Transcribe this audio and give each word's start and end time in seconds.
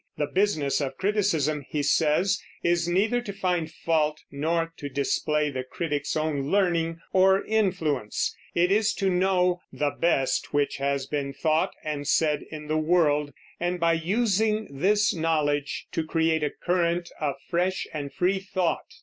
The 0.17 0.25
business 0.25 0.81
of 0.81 0.97
criticism, 0.97 1.63
he 1.69 1.83
says, 1.83 2.41
is 2.63 2.87
neither 2.87 3.21
to 3.21 3.31
find 3.31 3.71
fault 3.71 4.19
nor 4.31 4.73
to 4.77 4.89
display 4.89 5.51
the 5.51 5.63
critic's 5.63 6.17
own 6.17 6.49
learning 6.49 6.99
or 7.13 7.45
influence; 7.45 8.35
it 8.55 8.71
is 8.71 8.95
to 8.95 9.11
know 9.11 9.61
"the 9.71 9.91
best 9.91 10.55
which 10.55 10.77
has 10.77 11.05
been 11.05 11.33
thought 11.33 11.75
and 11.83 12.07
said 12.07 12.41
in 12.51 12.65
the 12.65 12.79
world," 12.79 13.31
and 13.59 13.79
by 13.79 13.93
using 13.93 14.67
this 14.71 15.13
knowledge 15.13 15.85
to 15.91 16.03
create 16.03 16.41
a 16.41 16.49
current 16.49 17.11
of 17.19 17.35
fresh 17.47 17.85
and 17.93 18.11
free 18.11 18.39
thought. 18.39 18.87